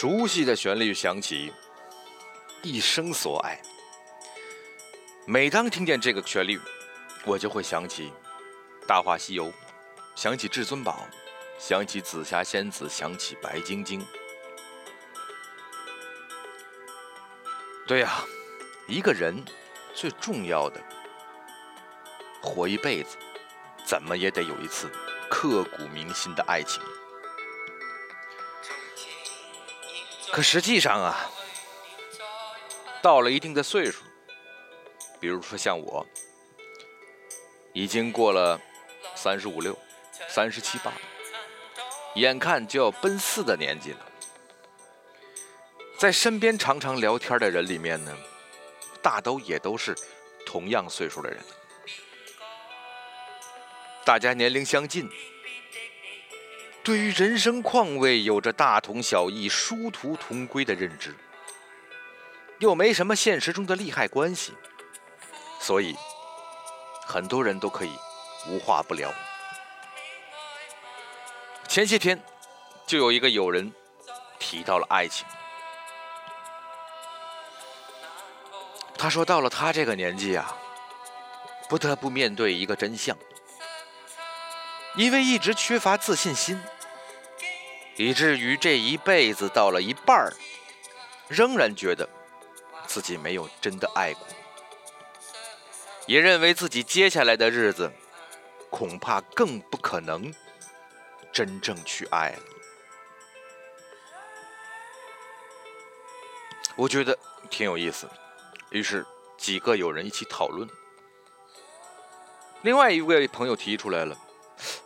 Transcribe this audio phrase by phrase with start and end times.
[0.00, 1.52] 熟悉的旋律响起，
[2.62, 3.60] 一生所爱。
[5.26, 6.58] 每当听见这个旋律，
[7.26, 8.10] 我就会想起
[8.86, 9.48] 《大话西游》，
[10.14, 11.06] 想起至尊宝，
[11.58, 14.02] 想起紫霞仙子，想起白晶晶。
[17.86, 18.24] 对呀，
[18.88, 19.44] 一个人
[19.92, 20.82] 最重要的，
[22.40, 23.18] 活一辈子，
[23.84, 24.90] 怎么也得有一次
[25.28, 26.82] 刻骨铭心的爱情。
[30.42, 31.30] 实际上啊，
[33.02, 34.02] 到了一定的岁数，
[35.18, 36.06] 比如说像我，
[37.72, 38.60] 已经过了
[39.14, 39.76] 三十五六、
[40.28, 40.92] 三十七八，
[42.14, 44.06] 眼看就要奔四的年纪了，
[45.98, 48.16] 在身边常常聊天的人里面呢，
[49.02, 49.96] 大都也都是
[50.46, 51.42] 同样岁数的人，
[54.04, 55.10] 大家年龄相近。
[56.90, 61.14] 对于人生况味有着大同小异、殊途同归的认知，
[62.58, 64.52] 又没什么现实中的利害关系，
[65.60, 65.96] 所以
[67.06, 67.92] 很多人都可以
[68.48, 69.08] 无话不聊。
[71.68, 72.20] 前些天
[72.88, 73.72] 就有一个友人
[74.40, 75.24] 提到了爱情，
[78.98, 80.56] 他说到了他这个年纪啊，
[81.68, 83.16] 不得不面对一个真相。
[84.96, 86.60] 因为一直缺乏自信心，
[88.00, 90.32] 以至于这一辈子到了一半儿，
[91.28, 92.08] 仍然觉得
[92.86, 94.26] 自己没有真的爱过，
[96.06, 97.92] 也认为自己接下来的日子
[98.70, 100.32] 恐怕更不可能
[101.30, 102.42] 真正去爱了。
[106.76, 107.18] 我觉得
[107.50, 108.08] 挺有意思，
[108.70, 109.04] 于是
[109.36, 110.66] 几个友人一起讨论。
[112.62, 114.16] 另外一位朋友提出来了。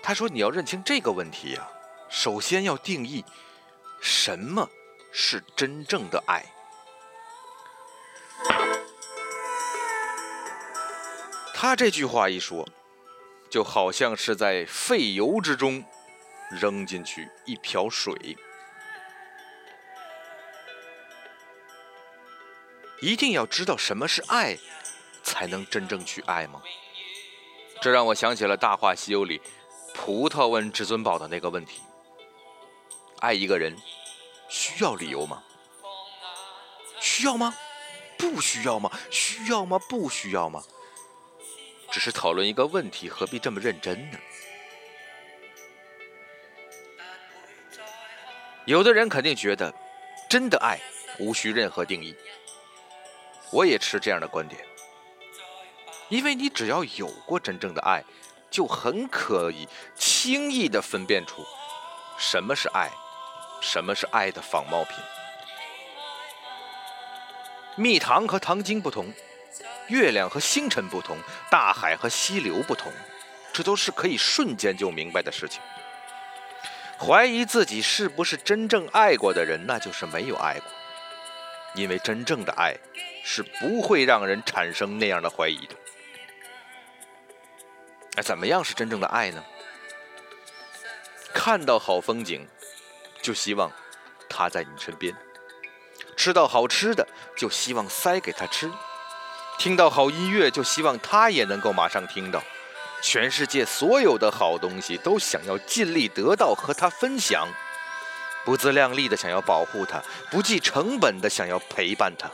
[0.00, 1.68] 他说：“你要认清这个问题呀，
[2.10, 3.24] 首先要定义
[4.00, 4.68] 什么
[5.12, 6.44] 是真正的爱。”
[11.54, 12.68] 他这句话一说，
[13.48, 15.84] 就好像是在废油之中
[16.50, 18.36] 扔进去一瓢水。
[23.00, 24.58] 一定要知道什么是爱，
[25.22, 26.62] 才能真正去爱吗？
[27.80, 29.40] 这让我想起了《大话西游》里。
[29.92, 31.82] 葡萄问至尊宝的那个问题：
[33.20, 33.76] 爱一个人
[34.48, 35.42] 需要理由吗？
[37.00, 37.54] 需要吗？
[38.18, 38.90] 不需要吗？
[39.10, 39.78] 需要吗？
[39.88, 40.62] 不需要吗？
[41.90, 44.18] 只是讨论一个问题，何必这么认真呢？
[48.64, 49.74] 有的人肯定觉得，
[50.28, 50.78] 真的爱
[51.18, 52.14] 无需任何定义。
[53.50, 54.64] 我也持这样的观点，
[56.08, 58.02] 因为你只要有过真正的爱。
[58.50, 61.46] 就很可以轻易的分辨出
[62.18, 62.90] 什么是爱，
[63.60, 64.96] 什么是爱的仿冒品。
[67.76, 69.12] 蜜糖和糖精不同，
[69.88, 71.16] 月亮和星辰不同，
[71.50, 72.92] 大海和溪流不同，
[73.52, 75.60] 这都是可以瞬间就明白的事情。
[76.98, 80.68] 怀疑自己是不是真正爱过的人，那就是没有爱过，
[81.74, 82.74] 因为真正的爱
[83.24, 85.74] 是不会让人产生那样的怀疑的。
[88.16, 89.42] 哎，怎么样是真正的爱呢？
[91.32, 92.46] 看到好风景，
[93.22, 93.70] 就希望
[94.28, 95.14] 他在你身边；
[96.16, 98.68] 吃到好吃的，就希望塞给他吃；
[99.58, 102.42] 听到好音乐，就希望他也能够马上听到。
[103.02, 107.48] 全世界所有的好东西，都想要尽力得到和他分享，
[108.44, 112.30] 不自量力的想要保护他，不计成本的想要陪伴他。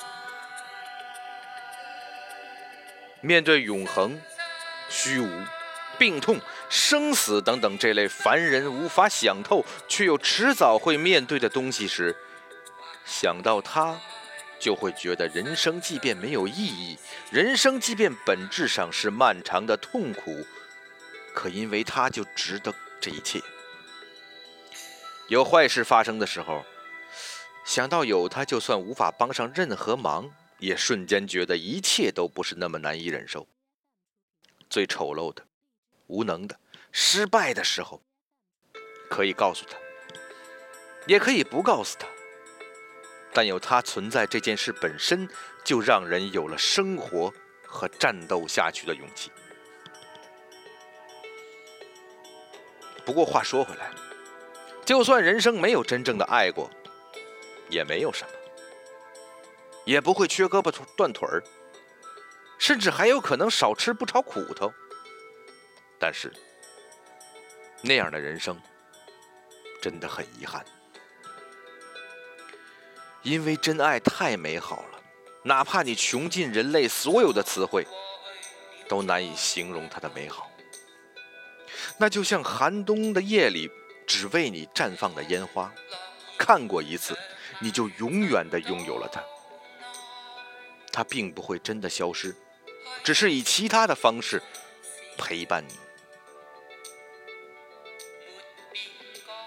[3.20, 4.20] 面对永恒、
[4.88, 5.44] 虚无。
[5.98, 12.14] 病痛、生死等等这类凡人无法想透却又迟早会面对的东西时，
[13.04, 13.98] 想到他，
[14.58, 16.98] 就会觉得人生即便没有意义，
[17.30, 20.44] 人生即便本质上是漫长的痛苦，
[21.34, 23.40] 可因为他就值得这一切。
[25.28, 26.64] 有坏事发生的时候，
[27.64, 33.46] 想到有他，就算无法帮上任何忙，也瞬间觉得一切都不是那么难以忍受。
[34.70, 35.44] 最丑陋的。
[36.06, 36.58] 无能的、
[36.92, 38.02] 失败的时候，
[39.10, 39.76] 可以告诉他，
[41.06, 42.06] 也可以不告诉他，
[43.32, 45.28] 但有他存在这件事本身
[45.64, 47.32] 就让人有了生活
[47.66, 49.30] 和战斗下去的勇气。
[53.04, 53.90] 不过话说回来，
[54.84, 56.70] 就算人生没有真正的爱过，
[57.68, 58.30] 也没有什么，
[59.84, 61.42] 也不会缺胳膊断腿儿，
[62.58, 64.72] 甚至还有可能少吃不少苦头。
[65.98, 66.32] 但是，
[67.82, 68.60] 那样的人生
[69.80, 70.64] 真的很遗憾。
[73.22, 75.00] 因为真爱太美好了，
[75.42, 77.84] 哪怕你穷尽人类所有的词汇，
[78.88, 80.48] 都难以形容它的美好。
[81.98, 83.70] 那就像寒冬的夜里
[84.06, 85.72] 只为你绽放的烟花，
[86.38, 87.18] 看过一次，
[87.58, 89.20] 你就永远的拥有了它。
[90.92, 92.34] 它并不会真的消失，
[93.02, 94.40] 只是以其他的方式
[95.18, 95.74] 陪伴你。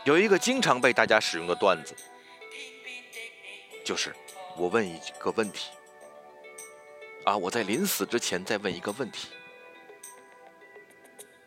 [0.10, 1.96] 有一个经常被大家使用的段子，
[3.86, 4.12] 就是
[4.58, 5.70] 我问一个问题，
[7.26, 9.28] 啊，我在临死之前再问一个问题：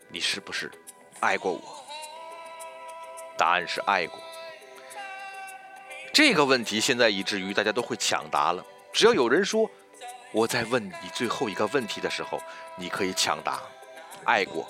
[0.07, 0.71] 你是不是
[1.19, 1.85] 爱过我？
[3.37, 4.17] 答案是爱过。
[6.13, 9.69] 这个问题现在以至于大家都会抢答了，只要有人说。
[10.31, 12.41] 我在问你最后一个问题的时候，
[12.77, 13.61] 你可以抢答：
[14.25, 14.67] 爱过，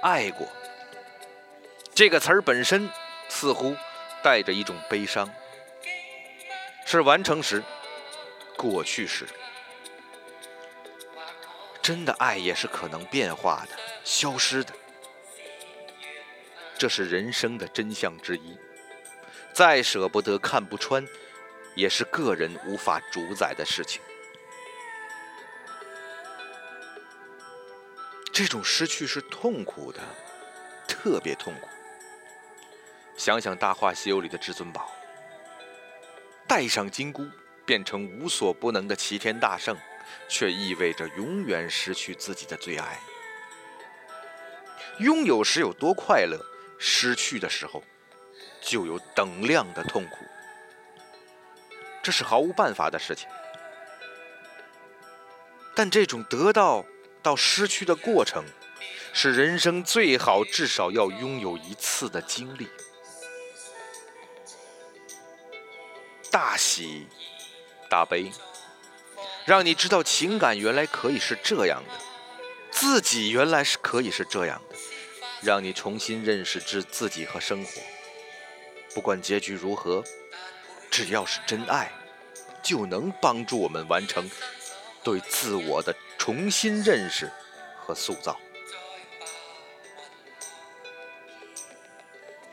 [0.00, 0.48] 爱过。
[1.94, 2.88] 这个词儿本身
[3.28, 3.76] 似乎
[4.22, 5.28] 带着一种悲伤，
[6.86, 7.62] 是完成时、
[8.56, 9.26] 过去时。
[11.82, 14.72] 真的爱也是可能变化的、消失的，
[16.78, 18.56] 这是人生的真相之一。
[19.52, 21.06] 再舍不得、看不穿。
[21.74, 24.02] 也是个人无法主宰的事情。
[28.30, 29.98] 这种失去是痛苦的，
[30.86, 31.68] 特别痛苦。
[33.16, 34.90] 想想《大话西游》里的至尊宝，
[36.48, 37.26] 戴上金箍
[37.64, 39.76] 变成无所不能的齐天大圣，
[40.28, 42.98] 却意味着永远失去自己的最爱。
[44.98, 46.38] 拥有时有多快乐，
[46.78, 47.82] 失去的时候
[48.60, 50.16] 就有等量的痛苦。
[52.02, 53.28] 这是毫无办法的事情，
[55.74, 56.84] 但这种得到
[57.22, 58.44] 到失去的过程，
[59.12, 62.68] 是人生最好至少要拥有一次的经历。
[66.32, 67.06] 大喜
[67.88, 68.32] 大悲，
[69.44, 71.94] 让你知道情感原来可以是这样的，
[72.72, 74.76] 自己原来是可以是这样的，
[75.42, 77.80] 让你重新认识自自己和生活。
[78.94, 80.02] 不管结局如何。
[80.90, 81.90] 只要是真爱，
[82.62, 84.30] 就能帮助我们完成
[85.02, 87.32] 对自我的重新认识
[87.78, 88.38] 和塑造。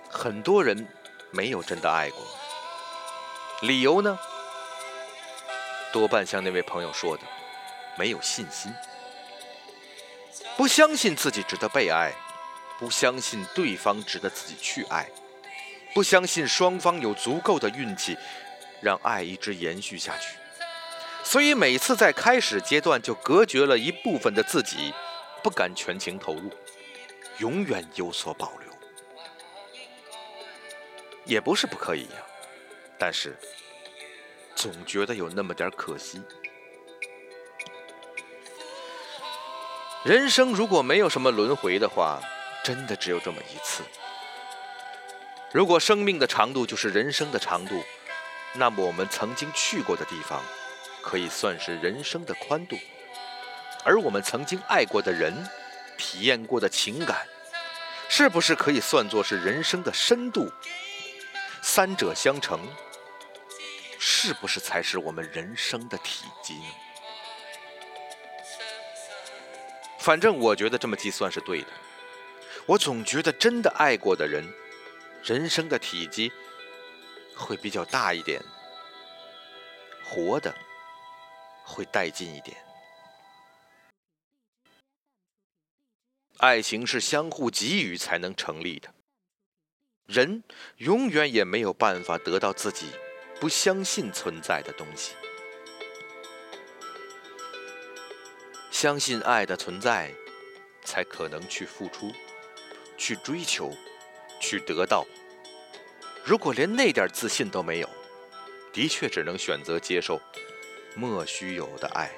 [0.10, 0.88] 很多人
[1.32, 2.26] 没有真的爱过，
[3.62, 4.18] 理由呢？
[5.92, 7.24] 多半像那位朋友说的，
[7.98, 8.74] 没有信心，
[10.56, 12.14] 不相信自己值得被爱，
[12.78, 15.10] 不相信对方值得自己去爱。
[15.94, 18.16] 不相信双方有足够的运气，
[18.80, 20.38] 让爱一直延续下去，
[21.24, 24.94] 所以每次在开始阶段就隔绝了一部分的自己，
[25.42, 26.52] 不敢全情投入，
[27.40, 28.70] 永远有所保留。
[31.26, 32.24] 也不是不可以呀，
[33.00, 33.36] 但是
[34.56, 36.22] 总觉得有那么点可惜。
[40.04, 42.22] 人生如果没有什么轮回的话，
[42.64, 43.84] 真的只有这么一次。
[45.52, 47.84] 如果生命的长度就是人生的长度，
[48.54, 50.44] 那么我们曾经去过的地方，
[51.02, 52.76] 可以算是人生的宽度；
[53.84, 55.34] 而我们曾经爱过的人，
[55.98, 57.26] 体验过的情感，
[58.10, 60.52] 是不是可以算作是人生的深度？
[61.62, 62.60] 三者相乘，
[64.00, 66.66] 是不是才是我们人生的体积呢？
[70.00, 71.68] 反正我觉得这么计算是对的。
[72.66, 74.44] 我总觉得真的爱过的人。
[75.22, 76.32] 人生的体积
[77.36, 78.42] 会比较大一点，
[80.02, 80.56] 活的
[81.66, 82.56] 会带劲一点。
[86.38, 88.94] 爱情是相互给予才能成立的，
[90.06, 90.42] 人
[90.78, 92.90] 永远也没有办法得到自己
[93.40, 95.14] 不相信存在的东西。
[98.72, 100.14] 相信爱的存在，
[100.84, 102.12] 才可能去付出，
[102.98, 103.72] 去追求。
[104.42, 105.06] 去得到。
[106.24, 107.90] 如果连那点自信都没有，
[108.72, 110.22] 的确只能选择接受
[110.96, 112.10] 莫须有的爱，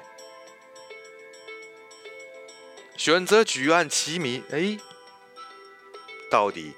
[2.96, 4.40] 选择举案齐眉。
[4.52, 4.78] 哎，
[6.30, 6.74] 到底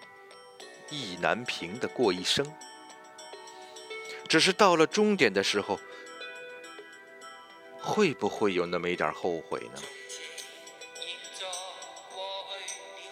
[0.89, 2.43] 意难平的过一生，
[4.35, 5.79] 只是到了终点的时候，
[7.81, 9.81] 会不会有那么一点后悔呢？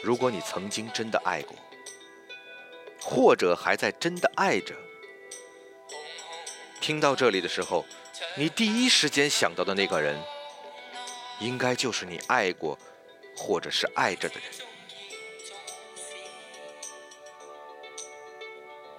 [0.03, 1.57] 如果你曾经真的爱过。
[3.01, 4.75] 或者还在真的爱着。
[6.81, 7.87] 听到这里的时候，
[8.37, 10.21] 你第一时间想到的那个人，
[11.39, 12.77] 应该就是你爱过，
[13.37, 14.45] 或者是爱着的人。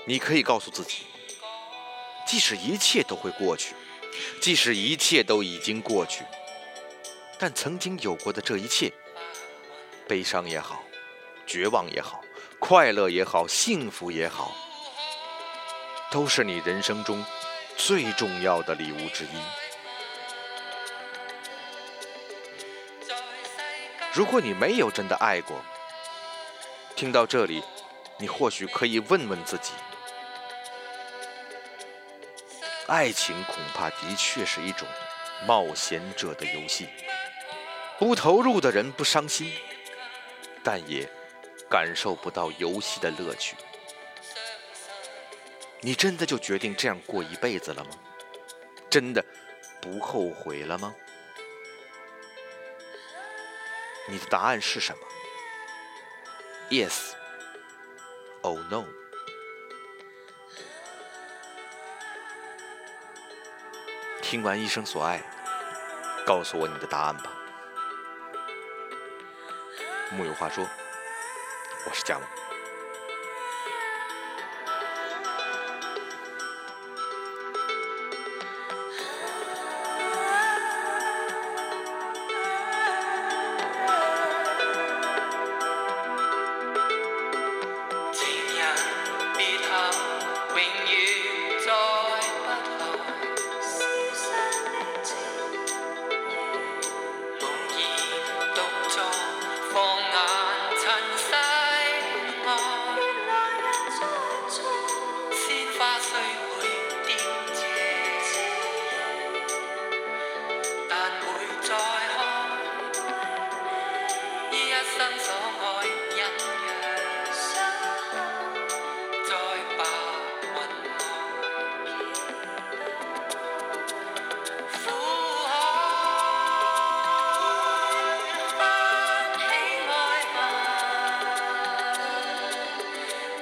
[0.06, 1.03] 你可以告诉自己，
[2.34, 3.75] 即使一切都会过去，
[4.42, 6.24] 即使一切都已经过去，
[7.38, 8.92] 但曾经有过的这一切，
[10.08, 10.84] 悲伤也好，
[11.46, 12.24] 绝望也好，
[12.58, 14.52] 快乐也好，幸福也好，
[16.10, 17.24] 都是你人生中
[17.78, 19.38] 最重要的礼物之一。
[24.12, 25.63] 如果你没有真的爱过，
[26.96, 27.62] 听到这里，
[28.18, 29.74] 你或许可以问问自己。
[32.88, 34.88] 爱情恐怕的确是一种
[35.48, 36.88] 冒险者的游戏，
[37.98, 39.52] 不投入的人不伤心，
[40.63, 41.10] 但也
[41.70, 43.56] 感受不到游戏的乐趣。
[45.80, 47.92] 你真的就决定这样过一辈子了吗？
[48.90, 49.24] 真的
[49.82, 50.94] 不后悔了吗？
[54.08, 55.00] 你的答案是什么
[56.70, 57.13] ？Yes.
[58.42, 58.86] Oh no.
[64.34, 65.22] 听完一生所爱，
[66.25, 67.32] 告诉我你的答案吧。
[70.10, 70.66] 木有话说，
[71.86, 72.42] 我是佳木。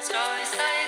[0.09, 0.80] toys